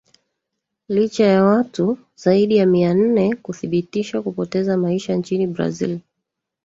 [0.89, 5.99] licha ya watu zaidi ya mia nne kuthibitisha kupoteza maisha nchini brazil